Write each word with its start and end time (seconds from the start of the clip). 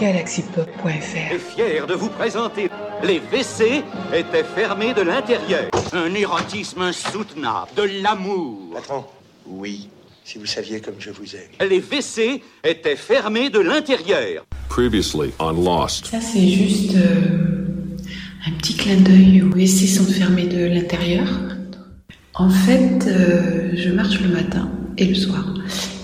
galaxypop.fr 0.00 1.34
est 1.34 1.38
fier 1.38 1.86
de 1.86 1.94
vous 1.94 2.08
présenter. 2.08 2.70
Les 3.02 3.18
WC 3.18 3.82
étaient 4.14 4.44
fermés 4.44 4.94
de 4.94 5.02
l'intérieur. 5.02 5.70
Un 5.92 6.14
érotisme 6.14 6.82
insoutenable, 6.82 7.70
de 7.76 8.02
l'amour. 8.02 8.58
Patron 8.74 9.04
Oui, 9.46 9.88
si 10.24 10.38
vous 10.38 10.46
saviez 10.46 10.80
comme 10.80 10.96
je 10.98 11.10
vous 11.10 11.34
aime. 11.34 11.68
Les 11.68 11.80
WC 11.80 12.42
étaient 12.64 12.96
fermés 12.96 13.50
de 13.50 13.60
l'intérieur. 13.60 14.44
Previously 14.68 15.32
on 15.38 15.52
Lost. 15.52 16.06
Ça, 16.06 16.20
c'est 16.20 16.48
juste 16.48 16.94
euh, 16.96 17.66
un 18.46 18.52
petit 18.52 18.76
clin 18.76 18.96
d'œil 18.96 19.42
où 19.42 19.52
les 19.54 19.66
WC 19.66 19.86
sont 19.86 20.04
fermés 20.04 20.46
de 20.46 20.66
l'intérieur. 20.66 21.28
En 22.34 22.50
fait, 22.50 23.06
euh, 23.06 23.70
je 23.74 23.90
marche 23.90 24.20
le 24.20 24.28
matin 24.28 24.70
et 24.98 25.06
le 25.06 25.14
soir. 25.14 25.54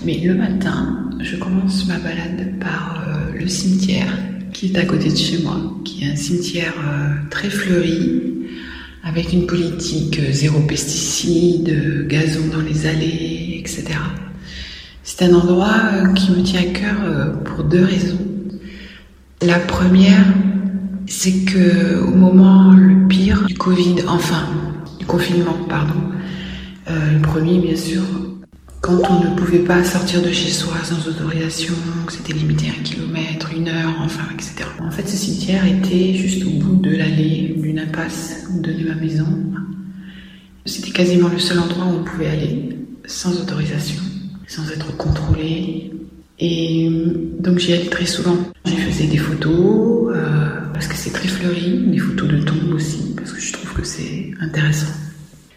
Mais 0.03 0.17
le 0.17 0.33
matin, 0.33 1.09
je 1.19 1.35
commence 1.37 1.87
ma 1.87 1.99
balade 1.99 2.59
par 2.59 3.03
euh, 3.07 3.22
cimetière 3.47 4.17
qui 4.53 4.67
est 4.67 4.77
à 4.77 4.85
côté 4.85 5.09
de 5.09 5.15
chez 5.15 5.39
moi, 5.39 5.59
qui 5.83 6.03
est 6.03 6.11
un 6.11 6.15
cimetière 6.15 6.73
euh, 6.87 7.15
très 7.29 7.49
fleuri, 7.49 8.21
avec 9.03 9.33
une 9.33 9.47
politique 9.47 10.19
euh, 10.19 10.31
zéro 10.31 10.59
pesticide, 10.61 12.07
gazon 12.07 12.47
dans 12.51 12.61
les 12.61 12.85
allées, 12.85 13.57
etc. 13.59 13.85
C'est 15.03 15.25
un 15.25 15.33
endroit 15.35 15.75
euh, 15.93 16.13
qui 16.13 16.31
me 16.31 16.41
tient 16.41 16.61
à 16.61 16.63
cœur 16.63 16.95
euh, 17.03 17.33
pour 17.43 17.65
deux 17.65 17.83
raisons. 17.83 18.17
La 19.41 19.59
première, 19.59 20.25
c'est 21.07 21.43
que 21.43 21.99
au 21.99 22.15
moment 22.15 22.71
le 22.71 23.07
pire 23.09 23.43
du 23.45 23.53
Covid, 23.53 23.95
enfin 24.07 24.47
du 24.99 25.05
confinement, 25.05 25.57
pardon, 25.67 25.99
euh, 26.89 27.13
le 27.13 27.21
premier 27.21 27.59
bien 27.59 27.75
sûr, 27.75 28.01
quand 28.83 28.99
on 29.09 29.23
ne 29.23 29.33
pouvait 29.37 29.59
pas 29.59 29.81
sortir 29.81 30.21
de 30.21 30.29
chez 30.29 30.51
soi 30.51 30.73
sans 30.83 31.07
autorisation, 31.07 31.73
que 32.05 32.11
c'était 32.11 32.33
limité 32.33 32.65
à 32.67 32.77
un 32.77 32.83
kilomètre, 32.83 33.49
une 33.55 33.69
heure, 33.69 33.95
enfin, 34.01 34.23
etc. 34.33 34.55
En 34.81 34.91
fait, 34.91 35.07
ce 35.07 35.15
cimetière 35.15 35.65
était 35.65 36.13
juste 36.13 36.45
au 36.45 36.49
bout 36.49 36.75
de 36.75 36.93
l'allée 36.93 37.55
d'une 37.57 37.79
impasse 37.79 38.45
où 38.51 38.59
donnait 38.59 38.83
ma 38.83 38.95
maison. 38.95 39.25
C'était 40.65 40.91
quasiment 40.91 41.29
le 41.29 41.39
seul 41.39 41.59
endroit 41.59 41.85
où 41.85 41.99
on 42.01 42.03
pouvait 42.03 42.27
aller 42.27 42.77
sans 43.05 43.39
autorisation, 43.39 44.03
sans 44.47 44.69
être 44.69 44.97
contrôlé. 44.97 45.93
Et 46.39 46.89
donc 47.39 47.59
j'y 47.59 47.71
allais 47.71 47.89
très 47.89 48.05
souvent. 48.05 48.37
J'y 48.65 48.75
faisais 48.75 49.07
des 49.07 49.17
photos, 49.17 50.13
euh, 50.13 50.59
parce 50.73 50.87
que 50.87 50.95
c'est 50.97 51.11
très 51.13 51.29
fleuri, 51.29 51.85
des 51.87 51.99
photos 51.99 52.27
de 52.27 52.39
tombes 52.39 52.73
aussi, 52.73 53.13
parce 53.15 53.31
que 53.31 53.39
je 53.39 53.53
trouve 53.53 53.71
que 53.75 53.85
c'est 53.85 54.31
intéressant. 54.41 54.91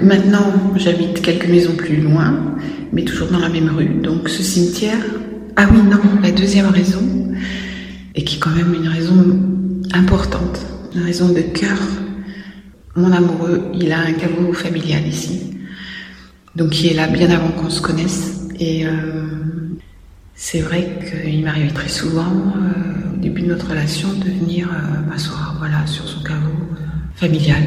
Maintenant, 0.02 0.52
j'habite 0.76 1.22
quelques 1.22 1.48
maisons 1.48 1.74
plus 1.74 1.96
loin, 1.96 2.56
mais 2.92 3.04
toujours 3.04 3.28
dans 3.28 3.38
la 3.38 3.48
même 3.48 3.70
rue. 3.70 4.00
Donc 4.02 4.28
ce 4.28 4.42
cimetière... 4.42 4.98
Ah 5.58 5.66
oui, 5.72 5.78
non, 5.78 6.20
la 6.22 6.32
deuxième 6.32 6.66
raison, 6.66 7.00
et 8.14 8.24
qui 8.24 8.36
est 8.36 8.38
quand 8.38 8.50
même 8.50 8.74
une 8.74 8.88
raison 8.88 9.40
importante, 9.94 10.60
une 10.94 11.02
raison 11.02 11.32
de 11.32 11.40
cœur. 11.40 11.78
Mon 12.94 13.10
amoureux, 13.10 13.62
il 13.72 13.90
a 13.90 14.00
un 14.00 14.12
caveau 14.12 14.52
familial 14.52 15.06
ici, 15.06 15.56
donc 16.56 16.78
il 16.82 16.90
est 16.90 16.94
là 16.94 17.06
bien 17.08 17.30
avant 17.30 17.48
qu'on 17.48 17.70
se 17.70 17.80
connaisse. 17.80 18.48
Et 18.60 18.86
euh, 18.86 18.92
c'est 20.34 20.60
vrai 20.60 20.98
qu'il 21.08 21.42
m'arrivait 21.42 21.72
très 21.72 21.88
souvent, 21.88 22.32
euh, 22.56 23.14
au 23.14 23.16
début 23.16 23.40
de 23.40 23.48
notre 23.48 23.70
relation, 23.70 24.08
de 24.12 24.44
venir 24.44 24.68
euh, 24.68 25.08
m'asseoir 25.08 25.56
voilà, 25.58 25.86
sur 25.86 26.06
son 26.06 26.22
caveau 26.22 26.52
familial. 27.14 27.64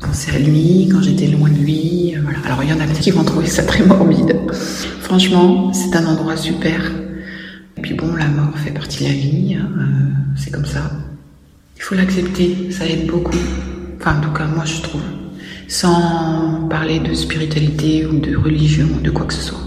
Quand 0.00 0.12
c'est 0.12 0.34
à 0.34 0.38
lui, 0.38 0.88
quand 0.90 1.02
j'étais 1.02 1.26
loin 1.26 1.48
de 1.48 1.58
lui, 1.58 2.14
euh, 2.14 2.20
voilà. 2.22 2.38
Alors 2.44 2.62
il 2.62 2.68
y 2.68 2.72
en 2.72 2.80
a 2.80 2.84
peut-être 2.84 3.00
qui 3.00 3.10
vont 3.10 3.24
trouver 3.24 3.46
ça 3.46 3.62
très 3.62 3.84
morbide. 3.84 4.36
Franchement, 5.00 5.72
c'est 5.72 5.96
un 5.96 6.06
endroit 6.06 6.36
super. 6.36 6.92
Et 7.76 7.80
puis 7.80 7.94
bon, 7.94 8.14
la 8.14 8.28
mort 8.28 8.56
fait 8.58 8.72
partie 8.72 9.04
de 9.04 9.08
la 9.08 9.14
vie, 9.14 9.54
hein, 9.54 9.68
euh, 9.78 9.84
c'est 10.36 10.50
comme 10.50 10.66
ça. 10.66 10.90
Il 11.76 11.82
faut 11.82 11.94
l'accepter, 11.94 12.70
ça 12.70 12.86
aide 12.86 13.06
beaucoup. 13.06 13.36
Enfin, 13.98 14.18
en 14.18 14.20
tout 14.20 14.32
cas, 14.32 14.46
moi 14.46 14.64
je 14.64 14.82
trouve. 14.82 15.02
Sans 15.68 16.66
parler 16.70 17.00
de 17.00 17.12
spiritualité 17.12 18.06
ou 18.06 18.20
de 18.20 18.36
religion 18.36 18.88
ou 18.96 19.00
de 19.00 19.10
quoi 19.10 19.26
que 19.26 19.34
ce 19.34 19.42
soit. 19.42 19.66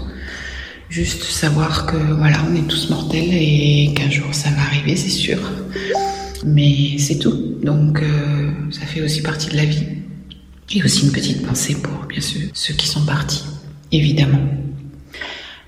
Juste 0.88 1.22
savoir 1.22 1.86
que 1.86 1.96
voilà, 1.96 2.38
on 2.50 2.54
est 2.56 2.66
tous 2.66 2.90
mortels 2.90 3.28
et 3.32 3.92
qu'un 3.94 4.10
jour 4.10 4.26
ça 4.32 4.50
va 4.50 4.62
arriver, 4.62 4.96
c'est 4.96 5.08
sûr. 5.08 5.38
Mais 6.44 6.98
c'est 6.98 7.18
tout. 7.18 7.56
Donc 7.62 8.02
euh, 8.02 8.50
ça 8.70 8.86
fait 8.86 9.02
aussi 9.02 9.22
partie 9.22 9.50
de 9.50 9.56
la 9.56 9.66
vie. 9.66 9.86
Et 10.72 10.84
aussi 10.84 11.06
une 11.06 11.12
petite 11.12 11.44
pensée 11.44 11.74
pour, 11.74 12.06
bien 12.08 12.20
sûr, 12.20 12.42
ceux 12.54 12.74
qui 12.74 12.86
sont 12.86 13.04
partis, 13.04 13.42
évidemment. 13.90 14.38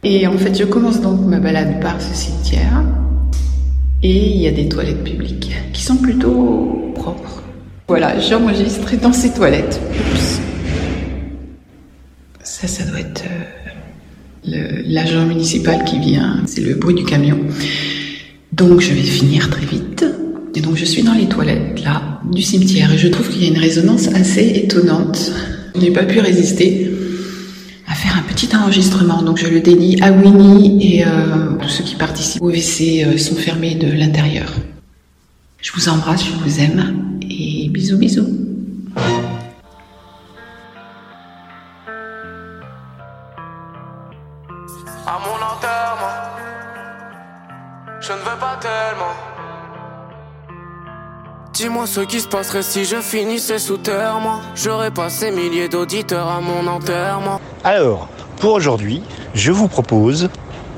Et 0.04 0.28
en 0.28 0.38
fait, 0.38 0.56
je 0.56 0.64
commence 0.64 1.00
donc 1.00 1.20
ma 1.22 1.40
balade 1.40 1.80
par 1.80 2.00
ce 2.00 2.14
cimetière. 2.14 2.84
Et 4.04 4.30
il 4.30 4.40
y 4.40 4.46
a 4.46 4.52
des 4.52 4.68
toilettes 4.68 5.02
publiques 5.02 5.50
qui 5.72 5.82
sont 5.82 5.96
plutôt 5.96 6.92
propres. 6.94 7.42
Voilà, 7.88 8.18
j'ai 8.20 8.36
enregistré 8.36 8.96
dans 8.96 9.12
ces 9.12 9.32
toilettes. 9.32 9.80
Ça, 12.44 12.68
ça 12.68 12.84
doit 12.84 13.00
être 13.00 13.24
euh, 14.48 14.82
l'agent 14.86 15.26
municipal 15.26 15.84
qui 15.84 15.98
vient. 15.98 16.42
C'est 16.46 16.60
le 16.60 16.74
bruit 16.74 16.94
du 16.94 17.04
camion. 17.04 17.38
Donc, 18.52 18.80
je 18.80 18.92
vais 18.92 19.02
finir 19.02 19.50
très 19.50 19.66
vite. 19.66 20.04
Et 20.54 20.60
donc, 20.60 20.76
je 20.76 20.84
suis 20.84 21.02
dans 21.02 21.14
les 21.14 21.26
toilettes, 21.26 21.82
là, 21.82 22.20
du 22.30 22.42
cimetière. 22.42 22.92
Et 22.92 22.98
je 22.98 23.08
trouve 23.08 23.28
qu'il 23.28 23.42
y 23.42 23.46
a 23.46 23.48
une 23.48 23.58
résonance 23.58 24.08
assez 24.08 24.46
étonnante. 24.54 25.32
Je 25.74 25.80
n'ai 25.80 25.90
pas 25.90 26.04
pu 26.04 26.20
résister 26.20 26.90
à 27.86 27.94
faire 27.94 28.16
un 28.16 28.22
petit 28.22 28.54
enregistrement. 28.54 29.22
Donc, 29.22 29.38
je 29.38 29.46
le 29.46 29.60
dédie 29.60 29.98
à 30.02 30.12
Winnie 30.12 30.96
et 30.96 31.06
euh, 31.06 31.56
tous 31.60 31.68
ceux 31.68 31.84
qui 31.84 31.94
participent 31.94 32.42
au 32.42 32.50
WC 32.50 33.04
euh, 33.04 33.16
sont 33.16 33.34
fermés 33.34 33.76
de 33.76 33.90
l'intérieur. 33.90 34.52
Je 35.60 35.72
vous 35.72 35.88
embrasse, 35.88 36.24
je 36.26 36.32
vous 36.44 36.60
aime. 36.60 37.18
Et 37.30 37.68
bisous, 37.70 37.96
bisous. 37.96 38.28
Dis-moi 51.62 51.86
ce 51.86 52.00
qui 52.00 52.18
se 52.18 52.26
passerait 52.26 52.64
si 52.64 52.84
je 52.84 52.96
finissais 52.96 53.60
sous 53.60 53.76
terre. 53.76 54.16
J'aurais 54.56 54.90
passé 54.90 55.30
milliers 55.30 55.68
d'auditeurs 55.68 56.26
à 56.28 56.40
mon 56.40 56.66
enterrement. 56.66 57.40
Alors, 57.62 58.08
pour 58.40 58.54
aujourd'hui, 58.54 59.00
je 59.32 59.52
vous 59.52 59.68
propose 59.68 60.28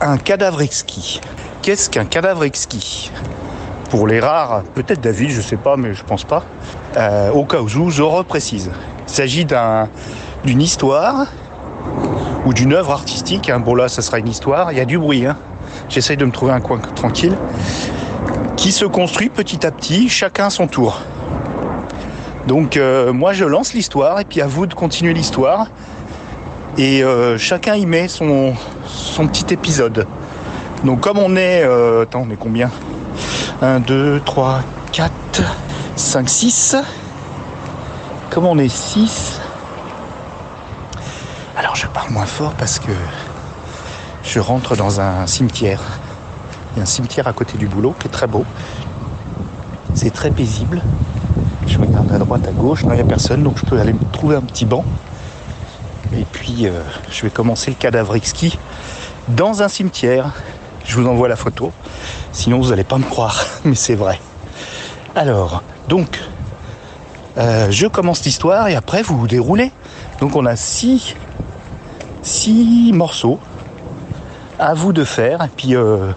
un 0.03 0.19
cadavre 0.19 0.61
exquis. 0.61 1.23
Qu'est-ce 1.63 1.89
qu'un 1.89 2.05
cadavre 2.05 2.45
exquis? 2.45 3.11
Pour 3.89 4.07
les 4.07 4.21
rares, 4.21 4.63
peut-être 4.75 5.01
David, 5.01 5.31
je 5.31 5.41
sais 5.41 5.57
pas, 5.57 5.79
mais 5.79 5.95
je 5.95 6.05
pense 6.05 6.25
pas. 6.25 6.45
Euh, 6.99 7.31
au 7.31 7.47
cas 7.47 7.61
où, 7.63 7.89
je 7.89 8.03
reprécise. 8.03 8.71
Il 9.09 9.11
s'agit 9.15 9.47
d'un- 9.47 9.89
d'une 10.45 10.61
histoire 10.61 11.29
ou 12.45 12.53
d'une 12.53 12.75
œuvre 12.75 12.91
artistique. 12.91 13.49
hein. 13.49 13.59
Bon 13.59 13.75
là, 13.75 13.89
ça 13.89 14.03
sera 14.03 14.19
une 14.19 14.29
histoire. 14.29 14.71
Il 14.71 14.77
y 14.77 14.83
a 14.83 14.85
du 14.85 14.99
bruit. 14.99 15.25
Hein. 15.25 15.39
J'essaye 15.89 16.19
de 16.19 16.27
me 16.27 16.31
trouver 16.31 16.53
un 16.53 16.61
coin 16.61 16.79
tranquille. 16.95 17.35
Qui 18.57 18.73
se 18.73 18.85
construit 18.85 19.29
petit 19.29 19.67
à 19.67 19.71
petit, 19.71 20.09
chacun 20.09 20.51
son 20.51 20.67
tour. 20.67 21.01
Donc 22.47 22.77
euh, 22.77 23.13
moi, 23.13 23.33
je 23.33 23.45
lance 23.45 23.73
l'histoire 23.73 24.21
et 24.21 24.25
puis 24.25 24.41
à 24.41 24.47
vous 24.47 24.67
de 24.67 24.75
continuer 24.75 25.15
l'histoire. 25.15 25.69
Et 26.77 27.03
euh, 27.05 27.39
chacun 27.39 27.75
y 27.75 27.87
met 27.87 28.09
son, 28.09 28.55
son 28.87 29.27
petit 29.29 29.53
épisode. 29.55 30.07
Donc 30.83 31.01
comme 31.01 31.19
on 31.19 31.37
est... 31.37 31.63
euh, 31.65 32.03
attends, 32.03 32.27
on 32.29 32.31
est 32.31 32.37
combien? 32.37 32.71
1, 33.63 33.81
2, 33.81 34.21
3, 34.25 34.61
4, 34.93 35.13
5, 35.97 36.29
6. 36.29 36.77
Comme 38.31 38.47
on 38.47 38.59
est 38.59 38.69
6. 38.69 39.41
Alors 41.57 41.77
je 41.77 41.87
parle 41.87 42.11
moins 42.11 42.27
fort 42.27 42.53
parce 42.55 42.79
que 42.79 42.91
je 44.25 44.41
rentre 44.41 44.75
dans 44.77 45.01
un 45.01 45.27
cimetière. 45.27 45.81
Il 46.75 46.79
y 46.79 46.81
a 46.81 46.83
un 46.83 46.87
cimetière 46.87 47.29
à 47.29 47.33
côté 47.33 47.57
du 47.57 47.69
boulot 47.69 47.95
qui 47.99 48.09
est 48.09 48.11
très 48.11 48.27
beau. 48.27 48.45
C'est 49.95 50.11
très 50.11 50.31
paisible. 50.31 50.83
Je 51.67 51.79
regarde 51.79 52.13
à 52.13 52.19
droite, 52.19 52.47
à 52.49 52.53
gauche, 52.53 52.85
non, 52.85 52.91
il 52.93 52.97
n'y 52.97 53.01
a 53.01 53.05
personne, 53.05 53.43
donc 53.43 53.59
je 53.59 53.65
peux 53.65 53.79
aller 53.79 53.93
me 53.93 54.13
trouver 54.13 54.37
un 54.37 54.41
petit 54.41 54.65
banc. 54.65 54.85
Et 56.13 56.25
puis, 56.31 56.67
euh, 56.67 56.81
je 57.11 57.23
vais 57.23 57.31
commencer 57.31 57.71
le 57.71 57.77
cadavre 57.77 58.15
exquis 58.15 58.59
dans 59.29 59.63
un 59.63 59.69
cimetière. 59.69 60.33
Je 60.85 60.97
vous 60.97 61.07
envoie 61.07 61.29
la 61.29 61.37
photo. 61.37 61.73
Sinon, 62.33 62.61
vous 62.61 62.71
n'allez 62.71 62.85
pas 62.85 62.99
me 62.99 63.05
croire, 63.05 63.45
mais 63.65 63.75
c'est 63.75 63.95
vrai. 63.95 64.21
Alors, 65.15 65.63
donc, 65.89 66.21
euh, 67.39 67.71
je 67.71 67.87
commence 67.87 68.25
l'histoire 68.25 68.69
et 68.69 68.75
après, 68.75 69.03
vous 69.03 69.19
vous 69.19 69.29
déroulez. 69.29 69.73
Donc, 70.21 70.37
on 70.37 70.45
a 70.45 70.57
six, 70.57 71.17
six 72.23 72.93
morceaux 72.93 73.39
à 74.59 74.75
vous 74.75 74.93
de 74.93 75.05
faire. 75.05 75.43
Et 75.43 75.51
puis, 75.57 75.75
euh, 75.75 76.13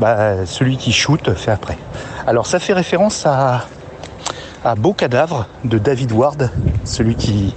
bah, 0.00 0.46
celui 0.46 0.78
qui 0.78 0.92
shoot 0.92 1.34
fait 1.34 1.50
après. 1.50 1.76
Alors, 2.26 2.46
ça 2.46 2.58
fait 2.58 2.72
référence 2.72 3.26
à, 3.26 3.66
à 4.64 4.74
Beau 4.74 4.94
Cadavre 4.94 5.46
de 5.64 5.76
David 5.76 6.12
Ward, 6.12 6.50
celui 6.84 7.14
qui, 7.14 7.54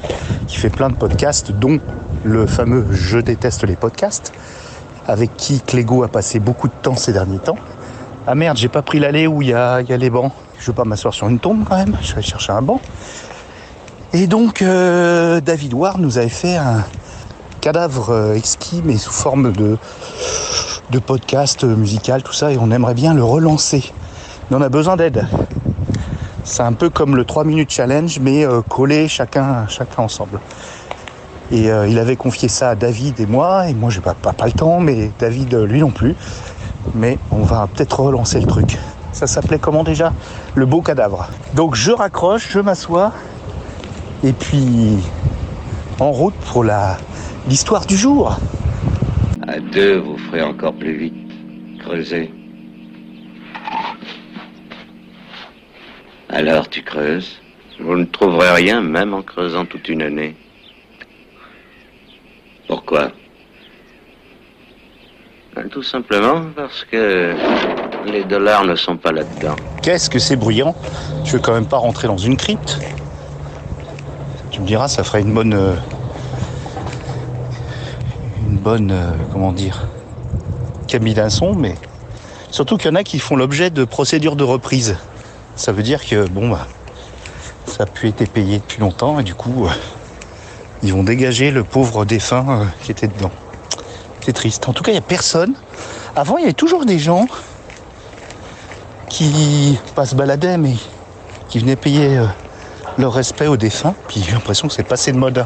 fait 0.48 0.69
plein 0.69 0.90
de 0.90 0.95
podcasts, 0.95 1.51
dont 1.51 1.80
le 2.24 2.45
fameux 2.45 2.88
Je 2.92 3.18
déteste 3.18 3.63
les 3.63 3.78
podcasts, 3.78 4.34
avec 5.07 5.36
qui 5.38 5.62
Clégo 5.62 6.04
a 6.04 6.10
passé 6.10 6.40
beaucoup 6.40 6.68
de 6.68 6.74
temps 6.81 6.98
ces 6.98 7.13
derniers 7.13 7.40
temps. 7.40 7.57
Ah 8.28 8.36
merde, 8.36 8.57
j'ai 8.57 8.69
pas 8.69 8.81
pris 8.81 9.00
l'allée 9.00 9.25
où 9.25 9.42
il 9.42 9.50
y 9.50 9.54
a, 9.54 9.81
y 9.81 9.94
a 9.94 9.98
les 9.98 10.10
bancs. 10.10 10.31
Je 10.60 10.68
veux 10.68 10.74
pas 10.74 10.86
m'asseoir 10.86 11.13
sur 11.13 11.28
une 11.30 11.39
tombe 11.39 11.66
quand 11.68 11.78
même. 11.78 11.98
Je 12.01 12.13
vais 12.13 12.22
chercher 12.22 12.51
un 12.51 12.62
banc. 12.62 12.80
Et 14.13 14.28
donc, 14.28 14.62
euh, 14.62 15.42
David 15.42 15.74
Ward 15.74 16.00
nous 16.00 16.18
avait 16.18 16.30
fait 16.30 16.56
un 16.57 16.84
cadavre 17.62 18.12
euh, 18.12 18.36
exquis, 18.36 18.81
mais 18.84 18.98
sous 18.98 19.12
forme 19.12 19.51
de, 19.54 19.78
de 20.91 21.00
podcast 21.00 21.63
musical, 21.63 22.24
tout 22.24 22.33
ça, 22.33 22.51
et 22.51 22.57
on 22.57 22.71
aimerait 22.71 22.94
bien 22.94 23.13
le 23.13 23.24
relancer. 23.24 23.94
Mais 24.50 24.57
on 24.57 24.62
a 24.62 24.69
besoin 24.69 24.95
d'aide. 24.95 25.27
C'est 26.44 26.63
un 26.63 26.74
peu 26.74 26.89
comme 26.89 27.15
le 27.15 27.25
3 27.25 27.45
minutes 27.45 27.71
challenge, 27.71 28.19
mais 28.19 28.45
euh, 28.45 28.62
collé 28.62 29.07
chacun, 29.07 29.65
chacun 29.68 30.03
ensemble. 30.03 30.39
Et 31.51 31.71
euh, 31.71 31.88
il 31.88 32.00
avait 32.00 32.15
confié 32.15 32.50
ça 32.50 32.71
à 32.71 32.75
David 32.75 33.19
et 33.19 33.25
moi, 33.25 33.69
et 33.69 33.74
moi 33.74 33.89
j'ai 33.89 34.01
pas, 34.01 34.13
pas, 34.13 34.33
pas 34.33 34.45
le 34.45 34.51
temps, 34.51 34.80
mais 34.80 35.12
David 35.19 35.53
lui 35.56 35.80
non 35.80 35.91
plus. 35.91 36.15
Mais 36.95 37.18
on 37.31 37.44
va 37.44 37.68
peut-être 37.74 38.00
relancer 38.01 38.39
le 38.39 38.47
truc. 38.47 38.77
Ça 39.13 39.27
s'appelait 39.27 39.59
comment 39.59 39.83
déjà? 39.83 40.12
Le 40.56 40.65
beau 40.65 40.81
cadavre. 40.81 41.27
Donc 41.53 41.75
je 41.75 41.91
raccroche, 41.91 42.50
je 42.51 42.59
m'assois, 42.59 43.12
et 44.24 44.33
puis 44.33 44.97
en 46.00 46.12
route 46.12 46.33
pour 46.51 46.63
la 46.63 46.97
l'histoire 47.47 47.86
du 47.86 47.97
jour. 47.97 48.38
Deux, 49.74 49.98
vous 49.98 50.18
ferez 50.18 50.42
encore 50.44 50.74
plus 50.74 50.96
vite. 50.96 51.14
Creusez. 51.80 52.31
Alors 56.30 56.70
tu 56.70 56.84
creuses? 56.84 57.40
Vous 57.80 57.96
ne 57.96 58.06
trouverez 58.06 58.52
rien, 58.52 58.81
même 58.81 59.14
en 59.14 59.24
creusant 59.24 59.66
toute 59.66 59.90
une 59.90 60.04
année. 60.04 60.36
Pourquoi? 62.68 63.12
Ben, 65.56 65.68
Tout 65.70 65.84
simplement 65.84 66.42
parce 66.56 66.84
que 66.86 67.34
les 68.06 68.24
dollars 68.25 68.66
ne 68.66 68.75
sont 68.75 68.98
pas 68.98 69.12
là-dedans. 69.12 69.56
Qu'est-ce 69.81 70.10
que 70.10 70.20
c'est 70.20 70.36
bruyant? 70.36 70.75
Je 71.25 71.36
vais 71.38 71.42
quand 71.42 71.54
même 71.54 71.68
pas 71.68 71.78
rentrer 71.78 72.08
dans 72.08 72.18
une 72.18 72.38
crypte. 72.38 72.80
Tu 74.52 74.62
me 74.62 74.68
diras, 74.68 74.88
ça 74.88 75.04
ferait 75.04 75.22
une 75.22 75.34
bonne. 75.34 75.78
Bonne. 78.63 78.92
euh, 78.92 79.12
comment 79.31 79.51
dire 79.51 79.88
Camille 80.88 81.13
d'un 81.13 81.30
son, 81.30 81.54
mais. 81.54 81.75
Surtout 82.50 82.77
qu'il 82.77 82.89
y 82.89 82.94
en 82.94 82.95
a 82.95 83.04
qui 83.04 83.19
font 83.19 83.36
l'objet 83.36 83.69
de 83.69 83.83
procédures 83.83 84.36
de 84.36 84.44
reprise. 84.44 84.95
Ça 85.56 85.71
veut 85.71 85.83
dire 85.83 86.04
que, 86.06 86.27
bon, 86.27 86.50
bah. 86.50 86.68
Ça 87.68 87.83
a 87.83 87.86
pu 87.86 88.07
été 88.07 88.25
payé 88.25 88.60
depuis 88.60 88.80
longtemps 88.81 89.19
et 89.19 89.24
du 89.24 89.36
coup. 89.36 89.65
euh, 89.65 89.69
ils 90.81 90.92
vont 90.94 91.04
dégager 91.04 91.50
le 91.51 91.63
pauvre 91.63 92.04
défunt 92.06 92.45
euh, 92.50 92.65
qui 92.83 92.92
était 92.92 93.07
dedans. 93.07 93.31
C'est 94.21 94.33
triste. 94.33 94.68
En 94.68 94.74
tout 94.74 94.83
cas, 94.83 94.92
il 94.92 94.95
n'y 94.95 95.00
a 95.00 95.01
personne. 95.01 95.54
Avant, 96.15 96.38
il 96.38 96.42
y 96.42 96.44
avait 96.45 96.54
toujours 96.54 96.86
des 96.86 97.00
gens 97.00 97.27
qui 99.10 99.77
pas 99.95 100.06
se 100.06 100.15
baladaient, 100.15 100.57
mais 100.57 100.75
qui 101.50 101.60
venaient 101.60 101.75
payer 101.75 102.19
leur 102.98 103.13
respect 103.13 103.48
aux 103.48 103.57
défunts. 103.57 103.95
Puis 104.07 104.24
j'ai 104.25 104.31
l'impression 104.33 104.68
que 104.68 104.74
c'est 104.74 104.83
passé 104.83 105.12
de 105.12 105.18
mode. 105.18 105.45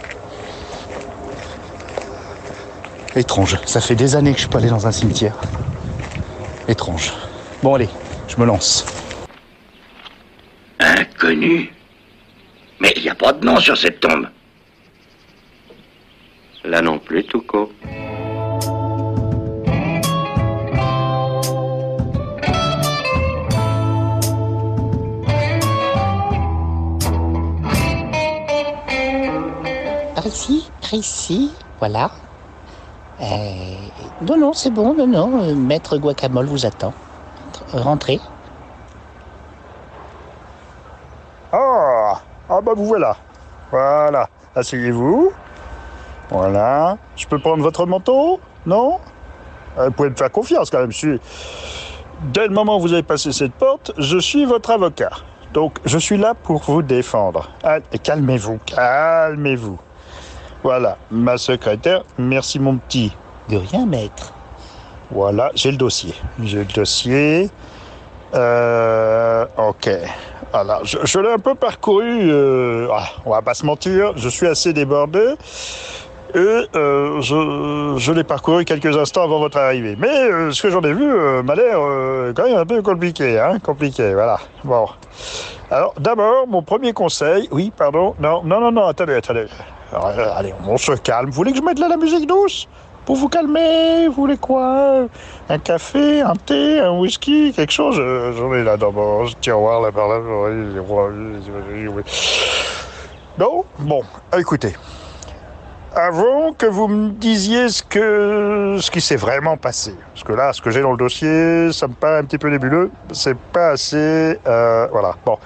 Étrange. 3.18 3.58
Ça 3.66 3.82
fait 3.82 3.96
des 3.96 4.16
années 4.16 4.32
que 4.32 4.38
je 4.38 4.42
suis 4.42 4.50
pas 4.50 4.60
allé 4.60 4.70
dans 4.70 4.86
un 4.86 4.92
cimetière. 4.92 5.36
Étrange. 6.68 7.12
Bon 7.64 7.74
allez, 7.74 7.90
je 8.28 8.38
me 8.38 8.46
lance. 8.46 8.86
Inconnu 10.80 11.74
Mais 12.80 12.94
il 12.96 13.02
n'y 13.02 13.10
a 13.10 13.16
pas 13.16 13.34
de 13.34 13.44
nom 13.44 13.60
sur 13.60 13.76
cette 13.76 14.02
tombe. 14.02 14.28
Là 16.64 16.84
non 16.84 17.00
plus, 17.00 17.24
Touko. 17.24 17.72
Par 30.14 30.28
ici, 30.28 30.70
par 30.82 30.94
ici, 30.94 31.52
voilà. 31.80 32.12
Euh, 33.22 33.26
non, 34.22 34.38
non, 34.38 34.54
c'est 34.54 34.70
bon, 34.70 34.94
non, 34.94 35.08
non, 35.08 35.42
euh, 35.42 35.56
Maître 35.56 35.98
Guacamole 35.98 36.46
vous 36.46 36.66
attend. 36.66 36.94
Rentrez. 37.74 38.20
Ah 41.52 42.22
Ah 42.50 42.62
bah 42.62 42.74
vous 42.76 42.86
voilà. 42.86 43.16
Voilà. 43.72 44.30
Asseyez-vous. 44.56 45.32
Voilà. 46.30 46.98
Je 47.16 47.26
peux 47.26 47.40
prendre 47.40 47.64
votre 47.64 47.86
manteau? 47.86 48.40
Non? 48.66 49.00
Euh, 49.78 49.86
Vous 49.86 49.92
pouvez 49.92 50.10
me 50.10 50.16
faire 50.16 50.32
confiance 50.32 50.70
quand 50.70 50.80
même. 50.80 50.92
Dès 52.34 52.48
le 52.48 52.54
moment 52.54 52.78
où 52.78 52.82
vous 52.82 52.94
avez 52.94 53.04
passé 53.04 53.32
cette 53.32 53.54
porte, 53.54 53.92
je 53.98 54.18
suis 54.18 54.46
votre 54.46 54.72
avocat. 54.72 55.12
Donc 55.54 55.80
je 55.86 55.98
suis 55.98 56.18
là 56.18 56.34
pour 56.34 56.62
vous 56.64 56.82
défendre. 56.82 57.50
Ah, 57.64 57.80
calmez-vous, 57.80 58.60
calmez-vous. 58.66 59.78
Voilà, 60.64 60.98
ma 61.12 61.38
secrétaire, 61.38 62.04
merci 62.18 62.60
mon 62.60 62.78
petit. 62.78 63.16
De 63.50 63.58
rien, 63.58 63.86
maître. 63.86 64.34
Voilà, 65.12 65.52
j'ai 65.56 65.72
le 65.72 65.78
dossier. 65.78 66.14
J'ai 66.44 66.60
le 66.60 66.66
dossier. 66.66 67.50
Euh, 68.36 69.46
ok. 69.58 69.90
Voilà, 70.52 70.80
je, 70.84 70.98
je 71.04 71.20
l'ai 71.20 71.32
un 71.32 71.40
peu 71.40 71.56
parcouru. 71.56 72.30
euh, 72.30 72.88
ah, 72.92 73.06
on 73.26 73.32
va 73.32 73.42
pas 73.42 73.54
se 73.54 73.66
mentir, 73.66 74.14
je 74.18 74.28
suis 74.30 74.48
assez 74.48 74.74
débordé. 74.74 75.36
Et 76.36 76.40
euh, 76.76 77.22
je, 77.22 77.96
je 77.98 78.12
l'ai 78.12 78.24
parcouru 78.26 78.66
quelques 78.66 78.98
instants 78.98 79.24
avant 79.24 79.40
votre 79.40 79.58
arrivée. 79.58 79.96
Mais 79.98 80.10
euh, 80.10 80.52
ce 80.52 80.62
que 80.62 80.70
j'en 80.70 80.82
ai 80.82 80.94
vu 80.94 81.10
euh, 81.10 81.42
m'a 81.42 81.56
l'air 81.56 81.78
quand 82.36 82.44
même 82.44 82.58
un 82.58 82.66
peu 82.66 82.82
compliqué. 82.82 83.40
Hein 83.40 83.60
compliqué, 83.64 84.14
voilà. 84.14 84.38
Bon. 84.66 84.88
Alors, 85.72 85.94
d'abord, 86.00 86.48
mon 86.48 86.62
premier 86.64 86.92
conseil. 86.92 87.48
Oui, 87.52 87.72
pardon. 87.76 88.14
Non, 88.20 88.44
non, 88.44 88.60
non, 88.60 88.72
non, 88.72 88.88
attendez, 88.88 89.16
attendez. 89.16 89.46
Euh, 89.94 90.32
allez, 90.36 90.54
on 90.68 90.78
se 90.78 90.92
calme. 90.94 91.30
Vous 91.30 91.36
voulez 91.36 91.52
que 91.52 91.58
je 91.58 91.64
mette 91.64 91.80
là 91.80 91.88
la 91.88 91.98
musique 91.98 92.28
douce? 92.28 92.68
Pour 93.06 93.16
vous 93.16 93.30
calmer 93.30 94.08
Vous 94.08 94.14
voulez 94.16 94.38
quoi 94.38 95.06
Un 95.48 95.60
café, 95.60 96.22
un 96.22 96.36
thé, 96.36 96.80
un 96.82 96.92
whisky, 96.92 97.54
quelque 97.54 97.72
chose? 97.72 97.96
Euh, 97.98 98.34
J'en 98.34 98.54
ai 98.54 98.64
là 98.64 98.76
dans 98.76 98.92
mon 98.92 99.26
tiroir, 99.40 99.80
là, 99.82 99.92
par 99.94 100.10
là. 100.10 100.20
Non? 103.40 103.64
Bon, 103.80 104.02
écoutez. 104.38 104.76
Avant 105.96 106.52
que 106.54 106.66
vous 106.66 106.88
me 106.90 107.10
disiez 107.12 107.70
ce 107.70 107.82
que 107.82 108.78
ce 108.80 108.92
qui 108.92 109.00
s'est 109.02 109.16
vraiment 109.16 109.58
passé, 109.58 109.96
parce 110.14 110.24
que 110.24 110.34
là, 110.34 110.52
ce 110.54 110.62
que 110.62 110.70
j'ai 110.70 110.82
dans 110.82 110.92
le 110.92 110.98
dossier, 110.98 111.72
ça 111.72 111.88
me 111.88 111.94
paraît 111.94 112.20
un 112.20 112.24
petit 112.26 112.38
peu 112.38 112.50
nébuleux. 112.50 112.92
C'est 113.14 113.38
pas 113.38 113.70
assez. 113.70 114.38
euh, 114.46 114.88
voilà. 114.92 115.16
Bon. 115.26 115.38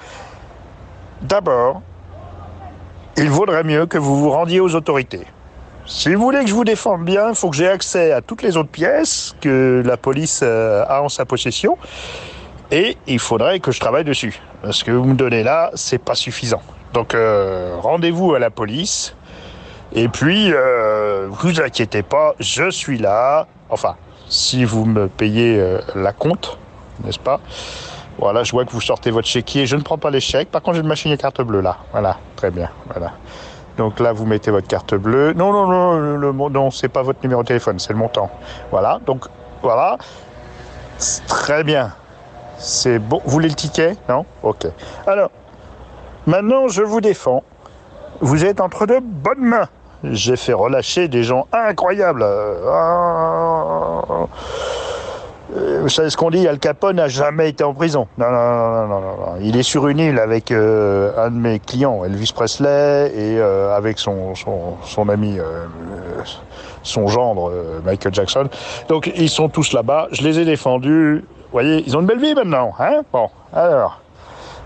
D'abord, 1.21 1.81
il 3.21 3.29
vaudrait 3.29 3.63
mieux 3.63 3.85
que 3.85 3.99
vous 3.99 4.17
vous 4.17 4.31
rendiez 4.31 4.59
aux 4.59 4.73
autorités. 4.75 5.25
Si 5.85 6.13
vous 6.13 6.21
voulez 6.21 6.41
que 6.41 6.47
je 6.47 6.55
vous 6.55 6.63
défende 6.63 7.05
bien, 7.05 7.29
il 7.29 7.35
faut 7.35 7.49
que 7.49 7.55
j'ai 7.55 7.67
accès 7.67 8.11
à 8.11 8.21
toutes 8.21 8.41
les 8.41 8.57
autres 8.57 8.69
pièces 8.69 9.35
que 9.41 9.83
la 9.85 9.97
police 9.97 10.41
euh, 10.43 10.83
a 10.87 11.03
en 11.03 11.09
sa 11.09 11.25
possession. 11.25 11.77
Et 12.71 12.97
il 13.07 13.19
faudrait 13.19 13.59
que 13.59 13.71
je 13.71 13.79
travaille 13.79 14.03
dessus. 14.03 14.39
Ce 14.69 14.83
que 14.83 14.91
vous 14.91 15.03
me 15.03 15.15
donnez 15.15 15.43
là, 15.43 15.71
c'est 15.75 15.97
pas 15.99 16.15
suffisant. 16.15 16.61
Donc 16.93 17.13
euh, 17.13 17.75
rendez-vous 17.79 18.33
à 18.33 18.39
la 18.39 18.49
police. 18.49 19.15
Et 19.93 20.07
puis, 20.07 20.51
euh, 20.53 21.27
vous 21.29 21.61
inquiétez 21.61 22.01
pas, 22.01 22.33
je 22.39 22.69
suis 22.71 22.97
là. 22.97 23.47
Enfin, 23.69 23.97
si 24.29 24.63
vous 24.63 24.85
me 24.85 25.07
payez 25.07 25.61
la 25.93 26.13
compte, 26.13 26.57
n'est-ce 27.03 27.19
pas? 27.19 27.41
Voilà, 28.17 28.43
je 28.43 28.51
vois 28.51 28.65
que 28.65 28.71
vous 28.71 28.81
sortez 28.81 29.11
votre 29.11 29.27
chéquier. 29.27 29.65
Je 29.65 29.75
ne 29.75 29.81
prends 29.81 29.97
pas 29.97 30.09
les 30.09 30.19
chèques. 30.19 30.51
Par 30.51 30.61
contre, 30.61 30.75
j'ai 30.75 30.81
une 30.81 30.87
machine 30.87 31.11
à 31.11 31.17
carte 31.17 31.41
bleue 31.41 31.61
là. 31.61 31.77
Voilà, 31.91 32.17
très 32.35 32.51
bien. 32.51 32.69
Voilà. 32.93 33.13
Donc 33.77 33.99
là, 33.99 34.11
vous 34.11 34.25
mettez 34.25 34.51
votre 34.51 34.67
carte 34.67 34.93
bleue. 34.93 35.33
Non, 35.33 35.51
non, 35.51 35.65
non, 35.67 35.93
le, 35.97 36.17
le, 36.17 36.31
non, 36.31 36.69
c'est 36.71 36.89
pas 36.89 37.01
votre 37.01 37.19
numéro 37.23 37.41
de 37.41 37.47
téléphone, 37.47 37.79
c'est 37.79 37.93
le 37.93 37.99
montant. 37.99 38.29
Voilà. 38.69 38.99
Donc 39.05 39.25
voilà. 39.61 39.97
Très 41.27 41.63
bien. 41.63 41.93
C'est 42.57 42.99
bon. 42.99 43.21
Vous 43.25 43.31
voulez 43.31 43.49
le 43.49 43.55
ticket? 43.55 43.95
Non? 44.07 44.25
Ok. 44.43 44.67
Alors, 45.07 45.31
maintenant, 46.27 46.67
je 46.67 46.83
vous 46.83 47.01
défends. 47.01 47.43
Vous 48.19 48.45
êtes 48.45 48.61
entre 48.61 48.85
de 48.85 48.99
bonnes 49.01 49.39
mains. 49.39 49.67
J'ai 50.03 50.35
fait 50.35 50.53
relâcher 50.53 51.07
des 51.07 51.23
gens 51.23 51.47
incroyables. 51.51 52.23
Ah, 52.23 54.01
Vous 55.81 55.89
savez 55.89 56.11
ce 56.11 56.17
qu'on 56.17 56.29
dit 56.29 56.47
Al 56.47 56.59
Capone 56.59 56.97
n'a 56.97 57.07
jamais 57.07 57.49
été 57.49 57.63
en 57.63 57.73
prison. 57.73 58.07
Non, 58.19 58.29
non, 58.29 58.71
non, 58.71 58.87
non, 58.87 59.01
non. 59.01 59.17
Il 59.41 59.57
est 59.57 59.63
sur 59.63 59.87
une 59.87 59.97
île 59.97 60.19
avec 60.19 60.51
euh, 60.51 61.11
un 61.17 61.31
de 61.31 61.37
mes 61.37 61.59
clients, 61.59 62.05
Elvis 62.05 62.31
Presley, 62.35 63.11
et 63.15 63.39
euh, 63.39 63.75
avec 63.75 63.97
son, 63.97 64.35
son, 64.35 65.09
ami, 65.09 65.39
euh, 65.39 65.65
son 66.83 67.07
gendre, 67.07 67.51
Michael 67.83 68.13
Jackson. 68.13 68.47
Donc, 68.89 69.11
ils 69.15 69.29
sont 69.29 69.49
tous 69.49 69.73
là-bas. 69.73 70.07
Je 70.11 70.21
les 70.21 70.37
ai 70.39 70.45
défendus. 70.45 71.25
Vous 71.25 71.51
voyez, 71.51 71.83
ils 71.87 71.97
ont 71.97 72.01
une 72.01 72.05
belle 72.05 72.21
vie 72.21 72.35
maintenant. 72.35 72.73
Hein? 72.79 73.01
Bon, 73.11 73.29
alors. 73.51 74.01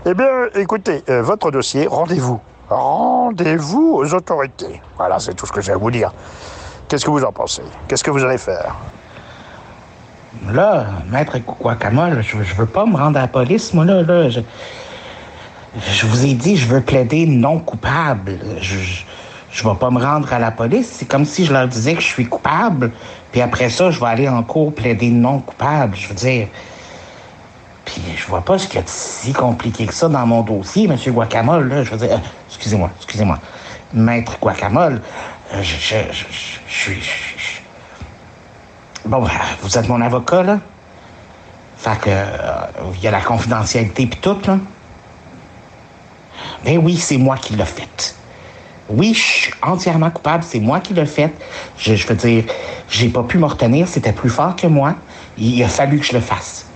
Eh 0.04 0.12
bien, 0.12 0.28
écoutez, 0.54 1.02
votre 1.08 1.50
dossier, 1.50 1.86
rendez-vous. 1.86 2.40
Rendez-vous 2.68 3.94
aux 3.96 4.14
autorités. 4.14 4.82
Voilà, 4.98 5.18
c'est 5.18 5.32
tout 5.32 5.46
ce 5.46 5.52
que 5.52 5.62
j'ai 5.62 5.72
à 5.72 5.76
vous 5.78 5.90
dire. 5.90 6.12
Qu'est-ce 6.88 7.06
que 7.06 7.10
vous 7.10 7.24
en 7.24 7.32
pensez? 7.32 7.62
Qu'est-ce 7.88 8.04
que 8.04 8.10
vous 8.10 8.22
allez 8.22 8.38
faire? 8.38 8.76
Là, 10.52 10.86
maître 11.10 11.38
Guacamole, 11.38 12.22
je, 12.22 12.42
je 12.42 12.54
veux 12.54 12.66
pas 12.66 12.86
me 12.86 12.96
rendre 12.96 13.18
à 13.18 13.22
la 13.22 13.28
police, 13.28 13.74
moi, 13.74 13.84
là. 13.84 14.02
là 14.02 14.28
je, 14.30 16.06
vous 16.06 16.24
ai 16.24 16.34
dit, 16.34 16.56
je 16.56 16.66
veux 16.66 16.80
plaider 16.80 17.26
non 17.26 17.58
coupable. 17.58 18.38
Je, 18.60 18.76
je, 19.50 19.68
vais 19.68 19.74
pas 19.74 19.90
me 19.90 20.00
rendre 20.00 20.32
à 20.32 20.38
la 20.38 20.50
police. 20.50 20.88
C'est 20.92 21.06
comme 21.06 21.24
si 21.24 21.44
je 21.44 21.52
leur 21.52 21.68
disais 21.68 21.94
que 21.94 22.00
je 22.00 22.06
suis 22.06 22.26
coupable, 22.26 22.92
puis 23.32 23.40
après 23.40 23.68
ça, 23.70 23.90
je 23.90 24.00
vais 24.00 24.06
aller 24.06 24.28
en 24.28 24.42
cours 24.42 24.74
plaider 24.74 25.10
non 25.10 25.40
coupable. 25.40 25.96
Je 25.96 26.08
veux 26.08 26.14
dire. 26.14 26.48
Puis 27.84 28.02
je 28.16 28.26
vois 28.26 28.40
pas 28.40 28.58
ce 28.58 28.66
qu'il 28.66 28.76
y 28.76 28.78
a 28.78 28.82
de 28.82 28.88
si 28.88 29.32
compliqué 29.32 29.86
que 29.86 29.94
ça 29.94 30.08
dans 30.08 30.26
mon 30.26 30.42
dossier, 30.42 30.88
Monsieur 30.88 31.12
Guacamole. 31.12 31.68
Là. 31.68 31.84
Je 31.84 31.90
veux 31.90 31.98
dire, 31.98 32.16
euh, 32.16 32.18
excusez-moi, 32.48 32.90
excusez-moi, 32.96 33.38
maître 33.94 34.38
Guacamole. 34.40 35.00
euh, 35.54 35.62
je 35.62 36.24
suis. 36.68 37.00
Bon, 39.06 39.24
euh, 39.24 39.28
vous 39.62 39.78
êtes 39.78 39.88
mon 39.88 40.00
avocat, 40.00 40.42
là? 40.42 40.58
Fait 41.76 41.96
que, 42.00 42.08
euh, 42.08 42.66
il 42.96 43.00
y 43.00 43.06
a 43.06 43.12
la 43.12 43.20
confidentialité 43.20 44.04
puis 44.06 44.18
tout, 44.18 44.36
là. 44.44 44.58
Ben 46.64 46.78
oui, 46.78 46.96
c'est 46.96 47.16
moi 47.16 47.36
qui 47.36 47.54
l'ai 47.54 47.64
fait. 47.64 48.16
Oui, 48.88 49.14
je 49.14 49.20
suis 49.22 49.54
entièrement 49.62 50.10
coupable, 50.10 50.42
c'est 50.42 50.58
moi 50.58 50.80
qui 50.80 50.92
l'ai 50.92 51.06
fait. 51.06 51.32
Je, 51.78 51.94
je 51.94 52.06
veux 52.08 52.16
dire, 52.16 52.44
j'ai 52.90 53.08
pas 53.08 53.22
pu 53.22 53.38
me 53.38 53.46
retenir, 53.46 53.86
c'était 53.86 54.12
plus 54.12 54.30
fort 54.30 54.56
que 54.56 54.66
moi. 54.66 54.94
Il 55.38 55.62
a 55.62 55.68
fallu 55.68 56.00
que 56.00 56.06
je 56.06 56.12
le 56.14 56.20
fasse. 56.20 56.66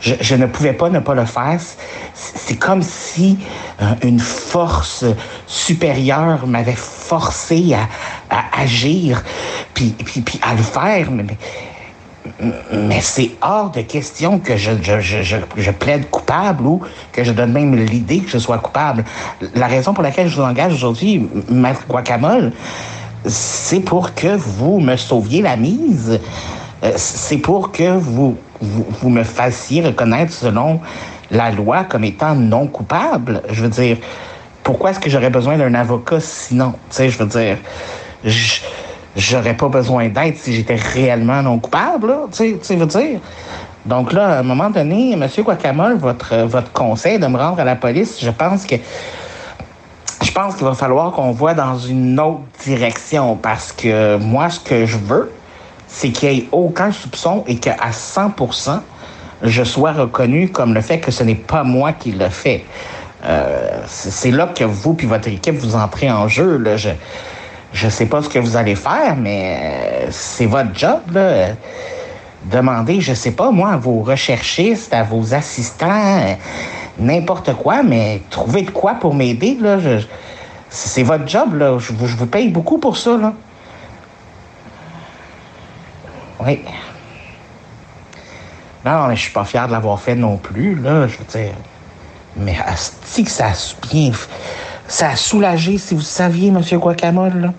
Je, 0.00 0.34
ne 0.34 0.46
pouvais 0.46 0.72
pas 0.72 0.90
ne 0.90 1.00
pas 1.00 1.14
le 1.14 1.24
faire. 1.24 1.58
C'est- 2.14 2.58
comme 2.58 2.82
si 2.82 3.38
euh, 3.80 3.86
une 4.02 4.20
force 4.20 5.04
supérieure 5.46 6.46
m'avait 6.46 6.76
forcé 6.76 7.74
à, 8.30 8.60
agir, 8.60 9.22
puis, 9.74 9.94
à 10.42 10.54
le 10.54 10.62
faire. 10.62 11.08
Mais, 12.72 13.00
c'est 13.00 13.32
hors 13.42 13.70
de 13.70 13.82
question 13.82 14.38
que 14.38 14.56
je, 14.56 14.72
je, 14.82 15.22
je, 15.56 15.70
plaide 15.70 16.08
coupable 16.10 16.66
ou 16.66 16.80
que 17.12 17.22
je 17.22 17.32
donne 17.32 17.52
même 17.52 17.74
l'idée 17.74 18.20
que 18.20 18.30
je 18.30 18.38
sois 18.38 18.58
coupable. 18.58 19.04
La 19.54 19.66
raison 19.66 19.92
pour 19.92 20.02
laquelle 20.02 20.28
je 20.28 20.36
vous 20.36 20.42
engage 20.42 20.72
aujourd'hui, 20.74 21.28
Maître 21.50 21.84
Guacamole, 21.88 22.52
c'est 23.26 23.80
pour 23.80 24.14
que 24.14 24.36
vous 24.36 24.80
me 24.80 24.96
sauviez 24.96 25.42
la 25.42 25.56
mise. 25.56 26.18
Euh, 26.82 26.92
C'est 26.96 27.38
pour 27.38 27.72
que 27.72 27.96
vous, 27.96 28.36
vous, 28.60 29.08
me 29.08 29.22
fassiez 29.22 29.82
reconnaître 29.82 30.32
selon 30.32 30.80
la 31.30 31.50
loi 31.50 31.84
comme 31.84 32.04
étant 32.04 32.34
non 32.34 32.66
coupable. 32.66 33.42
Je 33.50 33.62
veux 33.62 33.68
dire, 33.68 33.98
pourquoi 34.62 34.90
est-ce 34.90 35.00
que 35.00 35.10
j'aurais 35.10 35.30
besoin 35.30 35.56
d'un 35.56 35.74
avocat 35.74 36.20
sinon? 36.20 36.72
Tu 36.90 36.96
sais, 36.96 37.08
je 37.10 37.18
veux 37.18 37.26
dire, 37.26 37.58
j'aurais 39.16 39.54
pas 39.54 39.68
besoin 39.68 40.08
d'aide 40.08 40.36
si 40.36 40.54
j'étais 40.54 40.76
réellement 40.76 41.42
non 41.42 41.58
coupable. 41.58 42.14
Tu 42.32 42.36
sais, 42.36 42.58
tu 42.62 42.76
veux 42.76 42.86
dire. 42.86 43.20
Donc 43.84 44.12
là, 44.12 44.36
à 44.36 44.38
un 44.38 44.42
moment 44.42 44.70
donné, 44.70 45.12
M. 45.12 45.26
Guacamole, 45.38 45.96
votre, 45.96 46.36
votre 46.44 46.72
conseil 46.72 47.18
de 47.18 47.26
me 47.26 47.36
rendre 47.36 47.60
à 47.60 47.64
la 47.64 47.76
police, 47.76 48.18
je 48.20 48.30
pense 48.30 48.64
que 48.64 48.76
je 50.22 50.32
pense 50.32 50.54
qu'il 50.56 50.64
va 50.64 50.74
falloir 50.74 51.12
qu'on 51.12 51.32
voit 51.32 51.54
dans 51.54 51.78
une 51.78 52.18
autre 52.18 52.40
direction 52.64 53.36
parce 53.36 53.72
que 53.72 54.16
moi, 54.16 54.48
ce 54.48 54.58
que 54.58 54.86
je 54.86 54.96
veux, 54.96 55.30
c'est 55.94 56.10
qu'il 56.10 56.28
n'y 56.28 56.38
ait 56.38 56.48
aucun 56.50 56.90
soupçon 56.90 57.44
et 57.46 57.56
qu'à 57.56 57.76
100%, 57.76 58.80
je 59.42 59.62
sois 59.62 59.92
reconnu 59.92 60.48
comme 60.48 60.74
le 60.74 60.80
fait 60.80 60.98
que 60.98 61.12
ce 61.12 61.22
n'est 61.22 61.36
pas 61.36 61.62
moi 61.62 61.92
qui 61.92 62.10
l'ai 62.10 62.30
fait. 62.30 62.64
Euh, 63.24 63.80
c'est 63.86 64.32
là 64.32 64.48
que 64.48 64.64
vous 64.64 64.94
puis 64.94 65.06
votre 65.06 65.28
équipe 65.28 65.54
vous 65.54 65.76
entrez 65.76 66.10
en 66.10 66.26
jeu. 66.26 66.60
Je 66.76 66.90
je 67.72 67.88
sais 67.88 68.06
pas 68.06 68.22
ce 68.22 68.28
que 68.28 68.40
vous 68.40 68.56
allez 68.56 68.74
faire, 68.74 69.16
mais 69.16 69.58
euh, 69.62 70.08
c'est 70.10 70.46
votre 70.46 70.74
job. 70.74 71.00
Là. 71.12 71.50
Demandez, 72.50 73.00
je 73.00 73.14
sais 73.14 73.32
pas 73.32 73.52
moi, 73.52 73.70
à 73.70 73.76
vos 73.76 74.02
recherchistes, 74.02 74.92
à 74.92 75.04
vos 75.04 75.32
assistants, 75.32 75.86
euh, 75.90 76.34
n'importe 76.98 77.54
quoi, 77.54 77.84
mais 77.84 78.20
trouvez 78.30 78.62
de 78.62 78.70
quoi 78.70 78.94
pour 78.94 79.14
m'aider. 79.14 79.58
C'est 80.70 81.04
votre 81.04 81.28
job. 81.28 81.50
Je, 81.78 81.92
vous, 81.92 82.26
paye 82.26 82.48
beaucoup 82.48 82.78
pour 82.78 82.96
ça. 82.96 83.16
Oui. 86.46 86.60
Non, 88.84 89.06
mais 89.08 89.16
je 89.16 89.22
suis 89.22 89.32
pas 89.32 89.44
fier 89.44 89.66
de 89.66 89.72
l'avoir 89.72 89.98
fait 90.00 90.14
non 90.14 90.36
plus, 90.36 90.74
là, 90.74 91.06
je 91.06 91.16
veux 91.16 91.24
dire. 91.24 91.54
Mais 92.36 92.56
asti 92.66 93.24
que 93.24 93.30
ça 93.30 93.46
a 93.46 93.86
bien... 93.90 94.10
Ça 94.86 95.10
a 95.10 95.16
soulagé, 95.16 95.78
si 95.78 95.94
vous 95.94 96.02
saviez, 96.02 96.50
Monsieur 96.50 96.78
Guacamole, 96.78 97.40
là. 97.40 97.52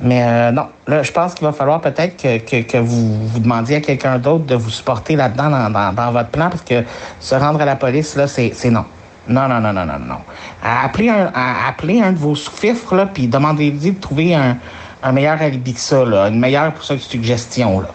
Mais 0.00 0.22
euh, 0.22 0.52
non, 0.52 0.66
là, 0.86 1.02
je 1.02 1.10
pense 1.10 1.34
qu'il 1.34 1.46
va 1.46 1.52
falloir 1.52 1.80
peut-être 1.80 2.16
que, 2.16 2.60
que, 2.62 2.78
vous, 2.78 3.38
demandiez 3.40 3.76
à 3.76 3.80
quelqu'un 3.80 4.18
d'autre 4.18 4.44
de 4.44 4.54
vous 4.54 4.70
supporter 4.70 5.16
là-dedans 5.16 5.50
dans, 5.70 5.92
dans, 5.92 6.12
votre 6.12 6.28
plan, 6.28 6.50
parce 6.50 6.62
que 6.62 6.84
se 7.18 7.34
rendre 7.34 7.60
à 7.62 7.64
la 7.64 7.76
police, 7.76 8.14
là, 8.14 8.28
c'est 8.28 8.52
non. 8.70 8.84
Non, 9.26 9.48
non, 9.48 9.60
non, 9.60 9.72
non, 9.72 9.84
non, 9.86 9.98
non. 9.98 10.18
À 10.62 10.84
appeler 10.84 11.08
un, 11.08 11.30
à 11.34 11.68
appeler 11.68 12.00
un 12.00 12.12
de 12.12 12.18
vos 12.18 12.34
sous-fifres, 12.34 12.94
là, 12.94 13.06
puis 13.06 13.26
demandez-lui 13.26 13.92
de 13.92 14.00
trouver 14.00 14.34
un, 14.34 14.56
un 15.02 15.12
meilleur 15.12 15.40
alibi 15.40 15.74
que 15.74 15.80
ça, 15.80 16.04
là, 16.04 16.28
une 16.28 16.38
meilleure 16.38 16.74
pour 16.74 16.84
cette 16.84 17.00
suggestion, 17.00 17.80
là. 17.80 17.88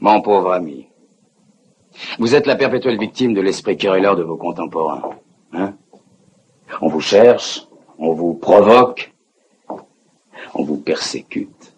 Mon 0.00 0.20
pauvre 0.20 0.52
ami, 0.52 0.86
vous 2.18 2.34
êtes 2.34 2.46
la 2.46 2.56
perpétuelle 2.56 2.98
victime 2.98 3.34
de 3.34 3.40
l'esprit 3.40 3.76
querelleur 3.76 4.16
de 4.16 4.22
vos 4.22 4.36
contemporains. 4.36 5.02
Hein? 5.52 5.74
On 6.80 6.88
vous 6.88 7.00
cherche, 7.00 7.66
on 7.98 8.12
vous 8.12 8.34
provoque, 8.34 9.14
on 10.54 10.64
vous 10.64 10.76
persécute. 10.76 11.74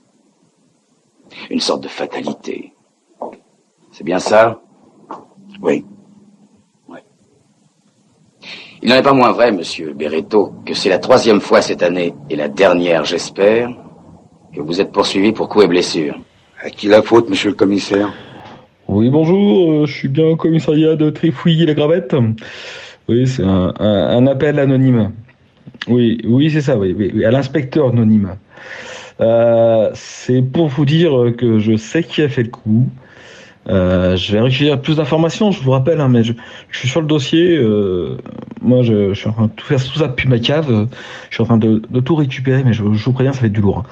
Une 1.50 1.60
sorte 1.60 1.82
de 1.82 1.88
fatalité. 1.88 2.72
C'est 3.92 4.04
bien 4.04 4.18
ça? 4.18 4.60
Oui. 5.60 5.84
Oui. 6.88 6.98
Il 8.82 8.88
n'en 8.88 8.96
est 8.96 9.02
pas 9.02 9.12
moins 9.12 9.32
vrai, 9.32 9.52
monsieur 9.52 9.92
Beretto, 9.92 10.54
que 10.64 10.74
c'est 10.74 10.88
la 10.88 10.98
troisième 10.98 11.40
fois 11.40 11.60
cette 11.62 11.82
année, 11.82 12.14
et 12.30 12.36
la 12.36 12.48
dernière, 12.48 13.04
j'espère, 13.04 13.70
que 14.56 14.62
vous 14.62 14.80
êtes 14.80 14.90
poursuivi 14.90 15.32
pour 15.32 15.48
coups 15.50 15.66
et 15.66 15.68
blessures. 15.68 16.18
À 16.62 16.70
qui 16.70 16.88
la 16.88 17.02
faute, 17.02 17.28
monsieur 17.28 17.50
le 17.50 17.54
commissaire? 17.54 18.12
Oui, 18.88 19.10
bonjour, 19.10 19.70
euh, 19.82 19.86
je 19.86 19.92
suis 19.92 20.08
bien 20.08 20.24
au 20.26 20.36
commissariat 20.36 20.96
de 20.96 21.10
Trifouilly-la-Gravette. 21.10 22.16
Oui, 23.08 23.26
c'est 23.26 23.42
un, 23.44 23.74
un- 23.78 24.16
un 24.16 24.26
appel 24.26 24.58
anonyme. 24.58 25.12
Oui, 25.88 26.18
oui, 26.24 26.50
c'est 26.50 26.62
ça, 26.62 26.78
oui, 26.78 26.94
oui, 26.96 27.12
oui, 27.14 27.24
à 27.26 27.30
l'inspecteur 27.30 27.88
anonyme. 27.90 28.36
Euh, 29.20 29.90
c'est 29.94 30.40
pour 30.40 30.68
vous 30.68 30.86
dire 30.86 31.32
que 31.36 31.58
je 31.58 31.76
sais 31.76 32.02
qui 32.02 32.22
a 32.22 32.28
fait 32.28 32.44
le 32.44 32.48
coup. 32.48 32.86
Euh, 33.68 34.16
je 34.16 34.32
vais 34.32 34.40
recueillir 34.40 34.80
plus 34.80 34.96
d'informations, 34.96 35.50
je 35.50 35.60
vous 35.60 35.72
rappelle, 35.72 36.00
hein, 36.00 36.08
mais 36.08 36.22
je, 36.22 36.32
suis 36.72 36.88
sur 36.88 37.00
le 37.00 37.06
dossier. 37.06 37.56
euh, 37.56 38.16
moi, 38.62 38.82
je, 38.82 39.12
suis 39.14 39.28
en 39.28 39.32
train 39.32 39.46
de 39.46 39.50
tout 39.50 39.66
faire 39.66 39.82
tout 39.82 39.98
ça 39.98 40.14
ma 40.26 40.38
cave. 40.38 40.86
Je 41.30 41.34
suis 41.34 41.42
en 41.42 41.46
train 41.46 41.56
de, 41.56 41.80
tout 42.00 42.14
récupérer, 42.14 42.62
mais 42.64 42.72
je, 42.72 42.82
vous 42.82 43.12
préviens, 43.12 43.32
ça 43.32 43.40
va 43.40 43.46
être 43.46 43.52
du 43.52 43.60
lourd. 43.60 43.78
hein. 43.78 43.84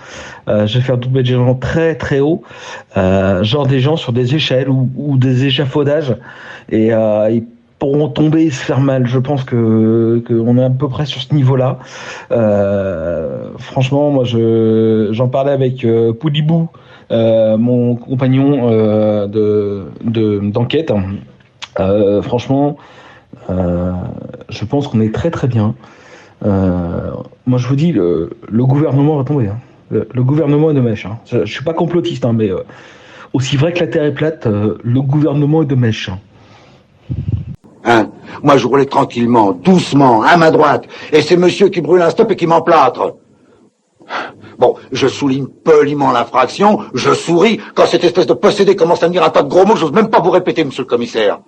Euh, 0.49 0.67
je 0.67 0.79
vais 0.79 0.85
faire 0.85 0.99
des 0.99 1.25
gens 1.25 1.55
très 1.55 1.95
très 1.95 2.21
haut, 2.21 2.43
genre 2.95 3.67
des 3.67 3.81
gens 3.81 3.97
sur 3.97 4.13
des 4.13 4.35
échelles 4.35 4.69
ou, 4.69 5.17
des 5.17 5.47
échafaudages, 5.47 6.15
et 6.71 6.89
ils 6.89 7.45
pourront 7.79 8.09
tomber 8.09 8.45
et 8.45 8.51
se 8.51 8.65
faire 8.65 8.81
mal. 8.81 9.07
Je 9.07 9.19
pense 9.19 9.45
que 9.45 10.23
qu'on 10.27 10.57
est 10.59 10.65
à 10.65 10.71
peu 10.71 10.89
près 10.89 11.07
sur 11.07 11.21
ce 11.21 11.35
niveau-là. 11.35 11.79
Franchement, 13.59 14.11
moi, 14.11 14.25
je 14.25 15.09
j'en 15.11 15.29
parlais 15.29 15.53
avec 15.53 15.87
Poulibou, 16.21 16.69
euh, 16.73 16.84
mon 17.11 17.97
compagnon 17.97 18.69
euh, 18.71 19.27
de 19.27 19.85
de- 20.03 20.41
d'enquête. 20.51 20.93
Euh, 21.81 22.23
franchement, 22.23 22.77
euh, 23.51 23.93
je 24.49 24.65
pense 24.65 24.89
qu'on 24.89 25.01
est 25.01 25.13
très 25.15 25.31
très 25.31 25.49
bien. 25.49 25.75
Euh, 26.45 27.11
moi, 27.47 27.59
je 27.59 27.67
vous 27.67 27.77
dis, 27.77 27.91
le, 27.93 28.31
le 28.49 28.65
gouvernement 28.67 29.17
va 29.17 29.25
tomber. 29.25 29.49
hein. 29.49 29.59
Le, 29.91 30.23
gouvernement 30.23 30.71
est 30.71 30.75
de 30.75 30.81
mèche. 30.81 31.07
hein. 31.07 31.19
Je, 31.27 31.45
je 31.45 31.53
suis 31.53 31.65
pas 31.65 31.73
complotiste, 31.75 32.25
hein, 32.25 32.33
mais 32.35 32.51
euh, 32.51 32.59
aussi 33.33 33.57
vrai 33.57 33.73
que 33.73 33.81
la 33.81 33.87
Terre 33.87 34.05
est 34.05 34.13
plate, 34.15 34.47
euh, 34.47 34.79
le 34.83 35.01
gouvernement 35.03 35.63
est 35.63 35.67
de 35.67 35.75
mèche. 35.75 36.09
hein. 36.09 36.19
Hein 37.85 38.09
Moi, 38.43 38.57
je 38.57 38.67
roulais 38.67 38.87
tranquillement, 38.87 39.53
doucement, 39.53 40.23
à 40.23 40.37
ma 40.37 40.51
droite. 40.51 40.87
Et 41.13 41.21
c'est 41.23 41.37
monsieur 41.37 41.69
qui 41.69 41.81
brûle 41.81 42.03
un 42.03 42.11
stop 42.11 42.31
et 42.31 42.37
qui 42.37 42.47
m'emplâtre. 42.47 43.15
Je 44.93 45.07
souligne 45.09 45.47
poliment 45.47 46.13
l'infraction, 46.13 46.79
je 46.95 47.13
souris 47.13 47.61
quand 47.75 47.87
cette 47.87 48.05
espèce 48.05 48.27
de 48.27 48.35
possédé 48.35 48.77
commence 48.77 49.03
à 49.03 49.09
me 49.09 49.13
dire 49.13 49.25
un 49.25 49.31
tas 49.31 49.43
de 49.43 49.49
gros 49.49 49.65
mots, 49.65 49.77
j'ose 49.77 49.93
même 49.93 50.11
pas 50.11 50.21
vous 50.21 50.31
répéter, 50.31 50.65
monsieur 50.65 50.83
le 50.83 50.89
commissaire. 50.89 51.41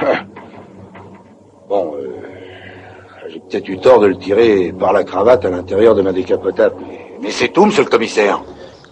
Bon, 1.68 1.94
euh, 1.96 2.10
j'ai 3.30 3.40
peut-être 3.40 3.66
eu 3.70 3.78
tort 3.78 3.98
de 3.98 4.06
le 4.06 4.16
tirer 4.18 4.74
par 4.78 4.92
la 4.92 5.04
cravate 5.04 5.42
à 5.46 5.48
l'intérieur 5.48 5.94
de 5.94 6.02
ma 6.02 6.12
décapotable. 6.12 6.74
Mais, 6.86 7.12
mais 7.22 7.30
c'est 7.30 7.48
tout, 7.48 7.64
monsieur 7.64 7.84
le 7.84 7.88
commissaire. 7.88 8.42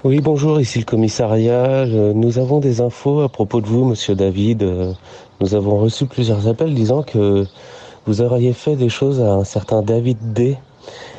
Oui, 0.02 0.20
bonjour, 0.22 0.58
ici 0.62 0.78
le 0.78 0.86
commissariat. 0.86 1.84
Nous 1.84 2.38
avons 2.38 2.58
des 2.58 2.80
infos 2.80 3.20
à 3.20 3.28
propos 3.28 3.60
de 3.60 3.66
vous, 3.66 3.84
monsieur 3.84 4.14
David. 4.14 4.62
Euh, 4.62 4.94
Nous 5.40 5.54
avons 5.54 5.78
reçu 5.78 6.04
plusieurs 6.04 6.48
appels 6.48 6.74
disant 6.74 7.02
que 7.02 7.46
vous 8.06 8.20
auriez 8.20 8.52
fait 8.52 8.76
des 8.76 8.90
choses 8.90 9.20
à 9.20 9.32
un 9.32 9.44
certain 9.44 9.80
David 9.80 10.18
D. 10.34 10.58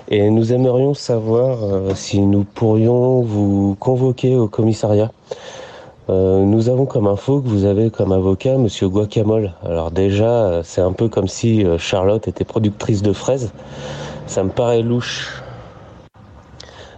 Et 0.09 0.29
nous 0.29 0.53
aimerions 0.53 0.93
savoir 0.93 1.63
euh, 1.63 1.91
si 1.95 2.21
nous 2.21 2.43
pourrions 2.43 3.21
vous 3.21 3.75
convoquer 3.79 4.35
au 4.35 4.47
commissariat. 4.47 5.11
Euh, 6.11 6.43
nous 6.43 6.67
avons 6.67 6.85
comme 6.85 7.07
info 7.07 7.41
que 7.41 7.47
vous 7.47 7.63
avez 7.63 7.89
comme 7.89 8.11
avocat 8.11 8.57
Monsieur 8.57 8.89
Guacamole. 8.89 9.53
Alors 9.63 9.91
déjà, 9.91 10.29
euh, 10.29 10.61
c'est 10.63 10.81
un 10.81 10.91
peu 10.91 11.07
comme 11.07 11.27
si 11.27 11.63
euh, 11.63 11.77
Charlotte 11.77 12.27
était 12.27 12.43
productrice 12.43 13.01
de 13.01 13.13
fraises. 13.13 13.53
Ça 14.27 14.43
me 14.43 14.49
paraît 14.49 14.81
louche. 14.81 15.41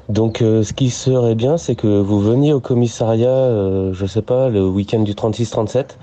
Donc 0.09 0.39
ce 0.39 0.73
qui 0.73 0.89
serait 0.89 1.33
bien, 1.33 1.57
c'est 1.57 1.75
que 1.75 1.87
vous 1.87 2.19
veniez 2.19 2.51
au 2.51 2.59
commissariat, 2.59 3.49
je 3.93 4.05
sais 4.05 4.21
pas, 4.21 4.49
le 4.49 4.67
week-end 4.67 4.99
du 4.99 5.13
36-37, 5.13 5.95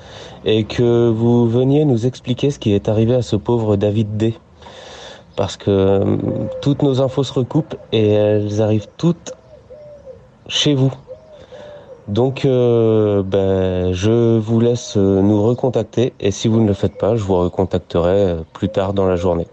et 0.46 0.64
que 0.64 1.10
vous 1.10 1.46
veniez 1.46 1.84
nous 1.84 2.06
expliquer 2.06 2.50
ce 2.50 2.58
qui 2.58 2.72
est 2.72 2.88
arrivé 2.88 3.14
à 3.14 3.20
ce 3.20 3.36
pauvre 3.36 3.76
David 3.76 4.16
D. 4.16 4.34
Parce 5.36 5.56
que 5.56 6.18
toutes 6.60 6.82
nos 6.82 7.00
infos 7.00 7.24
se 7.24 7.32
recoupent 7.32 7.76
et 7.92 8.10
elles 8.10 8.60
arrivent 8.60 8.88
toutes 8.96 9.32
chez 10.48 10.74
vous. 10.74 10.92
Donc, 12.08 12.44
euh, 12.44 13.22
ben, 13.22 13.92
je 13.92 14.36
vous 14.36 14.58
laisse 14.58 14.96
euh, 14.96 15.22
nous 15.22 15.42
recontacter 15.42 16.12
et 16.18 16.32
si 16.32 16.48
vous 16.48 16.60
ne 16.60 16.66
le 16.66 16.74
faites 16.74 16.98
pas, 16.98 17.14
je 17.14 17.22
vous 17.22 17.36
recontacterai 17.36 18.08
euh, 18.08 18.36
plus 18.52 18.68
tard 18.68 18.94
dans 18.94 19.06
la 19.06 19.14
journée. 19.14 19.46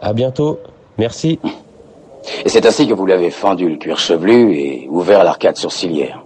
À 0.00 0.14
bientôt. 0.14 0.58
Merci. 0.96 1.38
Et 2.44 2.48
c'est 2.48 2.64
ainsi 2.64 2.88
que 2.88 2.94
vous 2.94 3.04
l'avez 3.04 3.30
fendu 3.30 3.68
le 3.68 3.76
cuir 3.76 3.98
chevelu 3.98 4.54
et 4.54 4.88
ouvert 4.88 5.22
l'arcade 5.22 5.56
sourcilière. 5.56 6.24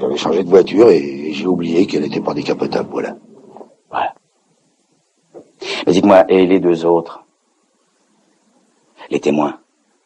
J'avais 0.00 0.16
changé 0.16 0.44
de 0.44 0.48
voiture 0.50 0.90
et 0.90 1.32
j'ai 1.32 1.46
oublié 1.46 1.86
qu'elle 1.86 2.02
n'était 2.02 2.20
pas 2.20 2.34
décapotable. 2.34 2.88
Voilà. 2.92 3.16
Mais 5.86 5.92
dites-moi, 5.92 6.24
et 6.28 6.46
les 6.46 6.60
deux 6.60 6.84
autres? 6.84 7.24
Les 9.10 9.20
témoins 9.20 9.58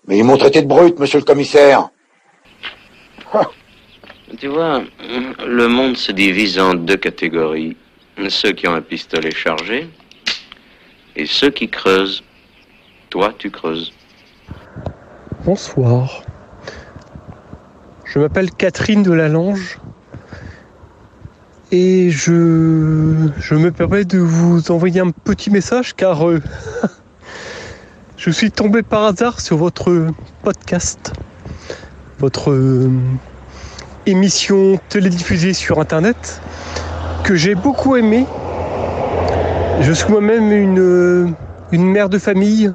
mais 0.09 0.17
ils 0.17 0.25
m'ont 0.25 0.39
traité 0.39 0.63
de 0.63 0.67
brute, 0.67 0.99
monsieur 0.99 1.19
le 1.19 1.25
commissaire. 1.25 1.91
Tu 4.39 4.47
vois, 4.47 4.83
le 5.47 5.69
monde 5.69 5.97
se 5.97 6.13
divise 6.13 6.59
en 6.59 6.75
deux 6.75 6.97
catégories. 6.97 7.77
Ceux 8.29 8.53
qui 8.53 8.67
ont 8.67 8.75
un 8.75 8.81
pistolet 8.81 9.31
chargé 9.31 9.89
et 11.15 11.27
ceux 11.27 11.51
qui 11.51 11.69
creusent. 11.69 12.25
Toi, 13.11 13.35
tu 13.39 13.51
creuses. 13.51 13.93
Bonsoir. 15.45 16.23
Je 18.05 18.19
m'appelle 18.19 18.51
Catherine 18.51 19.03
de 19.03 19.11
Delalonge 19.11 19.79
et 21.71 22.11
je, 22.11 22.31
me 22.33 23.71
permets 23.71 24.05
de 24.05 24.19
vous 24.19 24.71
envoyer 24.71 25.01
un 25.01 25.11
petit 25.11 25.51
message 25.51 25.95
car 25.95 26.29
euh, 26.29 26.41
Je 28.17 28.31
suis 28.31 28.51
tombé 28.51 28.83
par 28.83 29.05
hasard 29.05 29.41
sur 29.41 29.57
votre 29.59 30.09
podcast, 30.43 31.13
votre 32.19 32.51
euh, 32.51 32.91
émission 34.07 34.81
télédiffusée 34.89 35.53
sur 35.53 35.79
Internet, 35.79 36.41
que 37.23 37.37
j'ai 37.37 37.55
beaucoup 37.55 37.95
aimé. 37.95 38.27
Je 39.81 39.93
suis 39.93 40.11
moi-même 40.11 40.51
une, 40.51 40.81
euh, 40.81 41.29
une 41.71 41.85
mère 41.85 42.09
de 42.09 42.19
famille, 42.19 42.73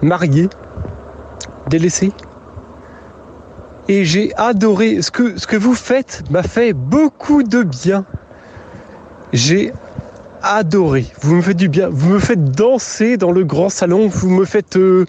mariée, 0.00 0.48
délaissée. 1.68 2.12
Et 3.90 4.04
j'ai 4.04 4.32
adoré 4.36 5.02
ce 5.02 5.10
que, 5.10 5.36
ce 5.36 5.48
que 5.48 5.56
vous 5.56 5.74
faites 5.74 6.22
m'a 6.30 6.44
fait 6.44 6.74
beaucoup 6.74 7.42
de 7.42 7.64
bien. 7.64 8.06
J'ai 9.32 9.72
adoré. 10.44 11.06
Vous 11.22 11.34
me 11.34 11.42
faites 11.42 11.56
du 11.56 11.68
bien. 11.68 11.88
Vous 11.90 12.10
me 12.10 12.20
faites 12.20 12.52
danser 12.52 13.16
dans 13.16 13.32
le 13.32 13.42
grand 13.42 13.68
salon. 13.68 14.06
Vous 14.06 14.30
me 14.30 14.44
faites 14.44 14.76
euh, 14.76 15.06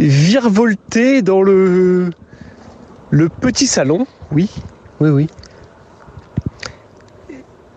virevolter 0.00 1.22
dans 1.22 1.40
le, 1.40 2.10
le 3.10 3.28
petit 3.28 3.68
salon. 3.68 4.08
Oui, 4.32 4.50
oui, 4.98 5.10
oui. 5.10 5.28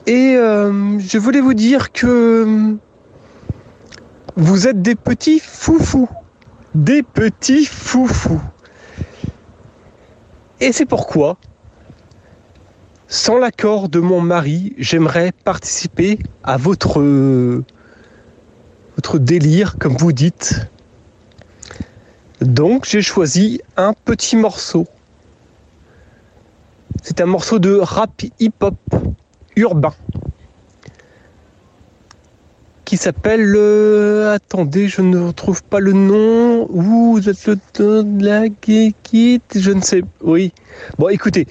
Et 0.07 0.35
euh, 0.35 0.97
je 0.97 1.19
voulais 1.19 1.41
vous 1.41 1.53
dire 1.53 1.91
que 1.91 2.75
vous 4.35 4.67
êtes 4.67 4.81
des 4.81 4.95
petits 4.95 5.39
foufous. 5.39 6.09
Des 6.73 7.03
petits 7.03 7.67
foufous. 7.67 8.41
Et 10.59 10.71
c'est 10.71 10.85
pourquoi 10.85 11.37
sans 13.07 13.37
l'accord 13.37 13.87
de 13.87 13.99
mon 13.99 14.19
mari, 14.19 14.73
j'aimerais 14.79 15.31
participer 15.31 16.17
à 16.43 16.57
votre, 16.57 17.01
délire, 19.15 19.77
comme 19.77 19.95
vous 19.95 20.11
dites. 20.11 20.67
Donc 22.41 22.85
j'ai 22.85 23.03
choisi 23.03 23.61
un 23.77 23.93
petit 23.93 24.35
morceau. 24.35 24.87
C'est 27.03 27.21
un 27.21 27.27
morceau 27.27 27.59
de 27.59 27.75
rap 27.75 28.23
hip-hop 28.39 28.75
urbain 29.55 29.93
qui 32.85 32.97
s'appelle 32.97 33.53
euh, 33.55 34.33
attendez 34.33 34.87
je 34.87 35.01
ne 35.01 35.19
retrouve 35.19 35.63
pas 35.63 35.79
le 35.79 35.93
nom 35.93 36.67
vous 36.69 37.21
êtes 37.27 37.47
le 37.47 37.57
de 38.03 38.25
la 38.25 38.45
je 38.45 39.71
ne 39.71 39.81
sais 39.81 40.03
oui 40.21 40.53
bon 40.97 41.09
écoutez 41.09 41.47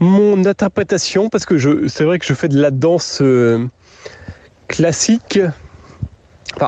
mon 0.00 0.44
interprétation, 0.44 1.28
parce 1.28 1.46
que 1.46 1.58
je, 1.58 1.88
c'est 1.88 2.04
vrai 2.04 2.18
que 2.18 2.26
je 2.26 2.34
fais 2.34 2.48
de 2.48 2.60
la 2.60 2.70
danse 2.70 3.20
euh, 3.22 3.66
classique. 4.68 5.40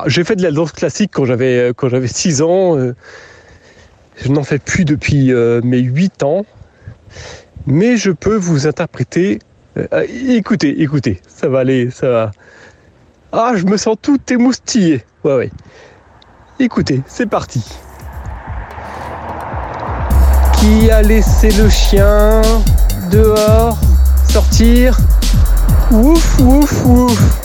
J'ai 0.07 0.25
fait 0.25 0.37
de 0.37 0.43
la 0.43 0.51
danse 0.51 0.73
classique 0.73 1.11
quand 1.13 1.25
j'avais, 1.25 1.59
euh, 1.59 1.73
quand 1.75 1.89
j'avais 1.89 2.09
6 2.09 2.43
ans. 2.43 2.77
Euh, 2.77 2.95
je 4.17 4.29
n'en 4.29 4.43
fais 4.43 4.59
plus 4.59 4.85
depuis 4.85 5.33
mes 5.63 5.79
8 5.79 6.25
ans. 6.25 6.45
Mais 7.67 7.97
je 7.97 8.11
peux 8.11 8.35
vous 8.35 8.67
interpréter. 8.67 9.39
écoutez, 10.29 10.83
écoutez, 10.83 11.21
ça 11.29 11.49
va 11.49 11.61
aller, 11.61 11.91
ça 11.91 12.09
va. 12.09 12.31
Ah, 13.31 13.53
je 13.55 13.65
me 13.65 13.77
sens 13.77 13.97
tout 14.01 14.19
émoustillé. 14.31 15.05
Ouais, 15.23 15.35
ouais. 15.35 15.51
Écoutez, 16.59 17.03
c'est 17.07 17.27
parti. 17.27 17.63
Qui 20.59 20.91
a 20.91 21.03
laissé 21.03 21.51
le 21.51 21.69
chien 21.69 22.41
dehors, 23.11 23.77
sortir? 24.31 24.97
Ouf, 25.91 26.39
ouf, 26.41 26.87
ouf. 26.87 27.41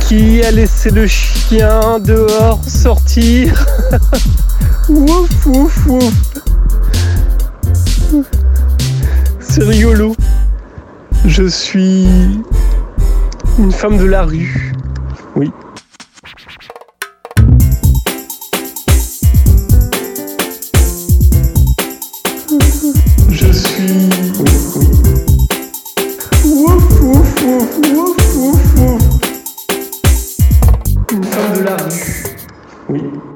Qui 0.00 0.42
a 0.44 0.50
laissé 0.50 0.90
le 0.90 1.06
chien 1.06 1.98
dehors, 1.98 2.60
sortir? 2.62 3.66
ouf, 4.90 5.46
ouf, 5.46 5.86
ouf. 5.86 6.14
C'est 9.40 9.64
rigolo. 9.64 10.14
Je 11.24 11.48
suis 11.48 12.42
une 13.58 13.72
femme 13.72 13.96
de 13.96 14.04
la 14.04 14.24
rue. 14.24 14.72
Oui. 15.34 15.50